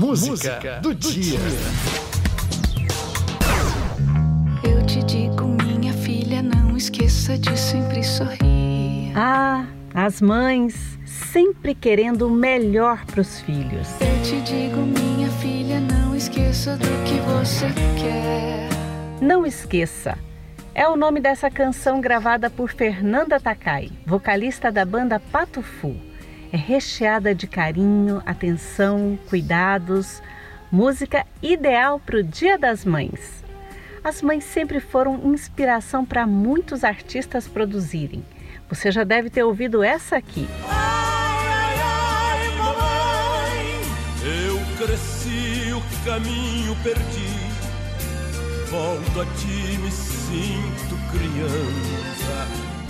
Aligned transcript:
música 0.00 0.80
do 0.80 0.94
dia. 0.94 1.38
Eu 4.64 4.86
te 4.86 5.02
digo, 5.02 5.44
minha 5.62 5.92
filha, 5.92 6.42
não 6.42 6.74
esqueça 6.74 7.36
de 7.36 7.54
sempre 7.54 8.02
sorrir. 8.02 9.12
Ah, 9.14 9.66
as 9.92 10.22
mães 10.22 10.98
sempre 11.04 11.74
querendo 11.74 12.28
o 12.28 12.30
melhor 12.30 13.04
para 13.04 13.20
os 13.20 13.40
filhos. 13.40 13.88
Eu 14.00 14.22
te 14.22 14.40
digo, 14.40 14.80
minha 14.80 15.28
filha, 15.32 15.78
não 15.80 16.16
esqueça 16.16 16.78
do 16.78 16.88
que 17.04 17.20
você 17.20 17.66
quer. 18.00 18.70
Não 19.20 19.44
esqueça. 19.44 20.16
É 20.74 20.88
o 20.88 20.96
nome 20.96 21.20
dessa 21.20 21.50
canção 21.50 22.00
gravada 22.00 22.48
por 22.48 22.70
Fernanda 22.70 23.38
Takai, 23.38 23.90
vocalista 24.06 24.72
da 24.72 24.86
banda 24.86 25.20
Pato 25.20 25.60
Fu. 25.60 26.09
É 26.52 26.56
recheada 26.56 27.34
de 27.34 27.46
carinho, 27.46 28.22
atenção, 28.26 29.18
cuidados, 29.28 30.22
música 30.70 31.26
ideal 31.42 32.00
para 32.00 32.18
o 32.18 32.22
Dia 32.22 32.58
das 32.58 32.84
Mães. 32.84 33.44
As 34.02 34.22
mães 34.22 34.44
sempre 34.44 34.80
foram 34.80 35.20
inspiração 35.32 36.04
para 36.04 36.26
muitos 36.26 36.84
artistas 36.84 37.46
produzirem. 37.46 38.24
Você 38.68 38.90
já 38.90 39.04
deve 39.04 39.30
ter 39.30 39.42
ouvido 39.42 39.82
essa 39.82 40.16
aqui. 40.16 40.46
cresci, 44.80 45.74
o 45.74 46.04
caminho 46.06 46.74
perdi. 46.82 47.28
Volto 48.70 49.20
a 49.20 49.26
ti, 49.36 49.78
me 49.78 49.90
sinto 49.90 50.96
criança. 51.10 52.48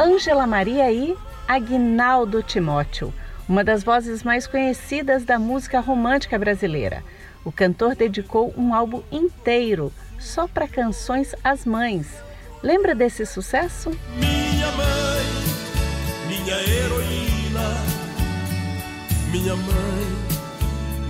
Ângela 0.00 0.46
Maria 0.46 0.92
e 0.92 1.16
Aguinaldo 1.48 2.40
Timóteo, 2.40 3.12
uma 3.48 3.64
das 3.64 3.82
vozes 3.82 4.22
mais 4.22 4.46
conhecidas 4.46 5.24
da 5.24 5.38
música 5.38 5.80
romântica 5.80 6.38
brasileira. 6.38 7.02
O 7.44 7.50
cantor 7.50 7.94
dedicou 7.94 8.54
um 8.56 8.74
álbum 8.74 9.02
inteiro 9.10 9.92
só 10.18 10.46
para 10.46 10.68
canções 10.68 11.34
às 11.42 11.64
mães. 11.64 12.06
Lembra 12.62 12.94
desse 12.94 13.26
sucesso? 13.26 13.90
Minha 14.14 14.70
mãe, 14.72 15.24
minha 16.28 16.56
heroína, 16.62 17.68
minha 19.32 19.56
mãe 19.56 20.22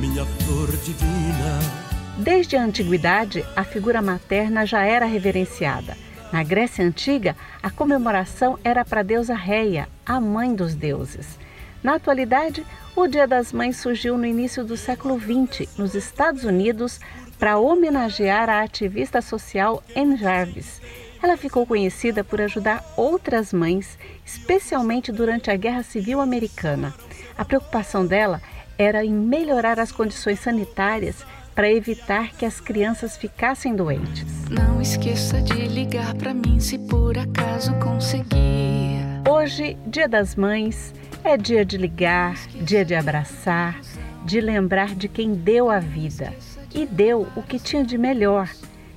minha 0.02 0.24
flor 0.24 0.66
divina. 0.78 1.60
Desde 2.18 2.56
a 2.56 2.64
antiguidade, 2.64 3.46
a 3.54 3.62
figura 3.62 4.02
materna 4.02 4.66
já 4.66 4.82
era 4.82 5.06
reverenciada. 5.06 5.96
Na 6.32 6.42
Grécia 6.42 6.84
Antiga, 6.84 7.36
a 7.62 7.70
comemoração 7.70 8.58
era 8.64 8.84
para 8.84 9.00
a 9.00 9.04
deusa 9.04 9.34
Reia, 9.36 9.88
a 10.04 10.20
mãe 10.20 10.56
dos 10.56 10.74
deuses. 10.74 11.38
Na 11.82 11.96
atualidade, 11.96 12.64
o 12.94 13.06
Dia 13.06 13.26
das 13.26 13.52
Mães 13.52 13.78
surgiu 13.78 14.16
no 14.16 14.24
início 14.24 14.64
do 14.64 14.76
século 14.76 15.18
XX, 15.18 15.76
nos 15.76 15.94
Estados 15.94 16.44
Unidos, 16.44 17.00
para 17.38 17.58
homenagear 17.58 18.48
a 18.48 18.62
ativista 18.62 19.20
social 19.20 19.82
Anne 19.96 20.16
Jarvis. 20.16 20.80
Ela 21.20 21.36
ficou 21.36 21.66
conhecida 21.66 22.22
por 22.22 22.40
ajudar 22.40 22.84
outras 22.96 23.52
mães, 23.52 23.98
especialmente 24.24 25.10
durante 25.10 25.50
a 25.50 25.56
Guerra 25.56 25.82
Civil 25.82 26.20
Americana. 26.20 26.94
A 27.36 27.44
preocupação 27.44 28.06
dela 28.06 28.40
era 28.78 29.04
em 29.04 29.12
melhorar 29.12 29.80
as 29.80 29.90
condições 29.90 30.40
sanitárias 30.40 31.24
para 31.54 31.70
evitar 31.70 32.30
que 32.30 32.46
as 32.46 32.60
crianças 32.60 33.16
ficassem 33.16 33.74
doentes. 33.74 34.24
Não 34.48 34.80
esqueça 34.80 35.40
de 35.42 35.66
ligar 35.68 36.14
para 36.14 36.32
mim 36.32 36.58
se 36.60 36.78
por 36.78 37.18
acaso 37.18 37.74
conseguir. 37.74 39.11
Hoje, 39.34 39.78
Dia 39.86 40.06
das 40.06 40.36
Mães, 40.36 40.94
é 41.24 41.38
dia 41.38 41.64
de 41.64 41.78
ligar, 41.78 42.34
dia 42.60 42.84
de 42.84 42.94
abraçar, 42.94 43.80
de 44.26 44.38
lembrar 44.42 44.94
de 44.94 45.08
quem 45.08 45.32
deu 45.32 45.70
a 45.70 45.78
vida 45.78 46.34
e 46.74 46.84
deu 46.84 47.26
o 47.34 47.42
que 47.42 47.58
tinha 47.58 47.82
de 47.82 47.96
melhor. 47.96 48.50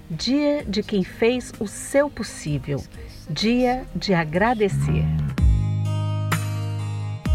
Dia 0.10 0.66
de 0.66 0.84
quem 0.84 1.06
fez 1.06 1.54
o 1.58 1.70
seu 1.70 2.10
possível. 2.10 2.84
Dia 3.30 3.86
de 3.96 4.14
agradecer. 4.14 5.06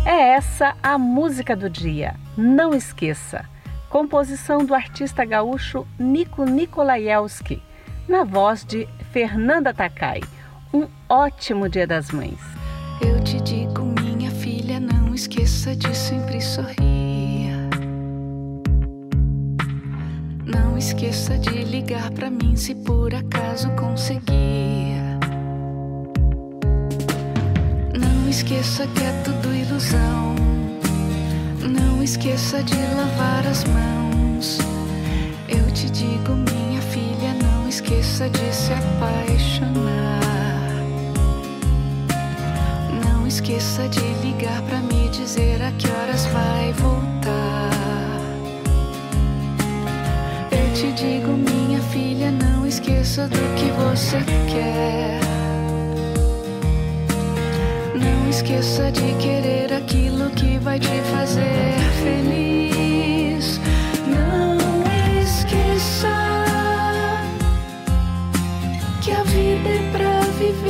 É 0.05 0.34
essa 0.34 0.77
a 0.83 0.99
música 0.99 1.56
do 1.56 1.71
dia. 1.71 2.15
Não 2.37 2.75
esqueça. 2.75 3.47
Composição 3.89 4.62
do 4.62 4.75
artista 4.75 5.25
gaúcho 5.25 5.87
Nico 5.99 6.44
Nikolaevski, 6.44 7.62
na 8.06 8.25
voz 8.25 8.62
de 8.62 8.87
Fernanda 9.10 9.72
Takai. 9.72 10.21
Um 10.72 10.87
ótimo 11.09 11.66
Dia 11.66 11.87
das 11.87 12.10
Mães. 12.10 12.59
Eu 13.00 13.21
te 13.22 13.41
digo, 13.41 13.83
minha 14.03 14.31
filha, 14.31 14.78
não 14.78 15.15
esqueça 15.15 15.75
de 15.75 15.97
sempre 15.97 16.41
sorrir. 16.41 17.55
Não 20.44 20.77
esqueça 20.77 21.39
de 21.39 21.65
ligar 21.65 22.10
para 22.10 22.31
mim 22.31 22.56
se 22.56 22.75
por 22.75 23.15
acaso 23.15 23.71
conseguir. 23.71 25.00
Não 27.99 28.28
esqueça 28.28 28.87
que 28.89 29.03
é 29.03 29.22
tudo 29.25 29.55
ilusão. 29.55 30.34
Não 31.60 32.03
esqueça 32.03 32.62
de 32.62 32.77
lavar 32.97 33.47
as 33.47 33.65
mãos. 33.65 34.59
Eu 35.49 35.71
te 35.72 35.91
digo, 35.91 36.34
minha 36.34 36.83
filha, 36.83 37.34
não 37.43 37.69
esqueça 37.69 38.28
de 38.28 38.55
se 38.55 38.72
apaixonar. 38.72 40.59
Esqueça 43.31 43.89
de 43.89 44.01
ligar 44.27 44.61
para 44.63 44.81
me 44.81 45.09
dizer 45.09 45.63
a 45.63 45.71
que 45.79 45.89
horas 45.89 46.27
vai 46.27 46.73
voltar. 46.73 47.71
Eu 50.51 50.75
te 50.75 50.91
digo, 51.01 51.29
minha 51.29 51.81
filha, 51.81 52.33
não 52.33 52.67
esqueça 52.67 53.29
do 53.29 53.39
que 53.55 53.71
você 53.71 54.19
quer. 54.51 55.21
Não 57.95 58.29
esqueça 58.29 58.91
de 58.91 59.15
querer 59.23 59.75
aquilo 59.75 60.29
que 60.31 60.59
vai 60.59 60.81
te 60.81 61.01
fazer 61.13 61.79
feliz. 62.03 63.61
Não 64.09 64.59
esqueça 65.23 66.09
que 69.01 69.13
a 69.13 69.23
vida 69.23 69.69
é 69.69 69.91
pra 69.93 70.21
viver. 70.37 70.70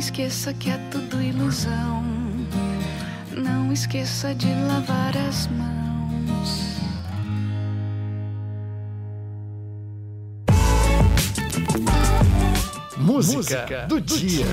esqueça 0.00 0.54
que 0.54 0.70
é 0.70 0.78
tudo 0.90 1.20
ilusão. 1.20 2.02
Não 3.36 3.70
esqueça 3.70 4.34
de 4.34 4.46
lavar 4.46 5.14
as 5.28 5.46
mãos. 5.48 6.80
Música, 12.96 13.86
do, 13.88 14.00
dia. 14.00 14.46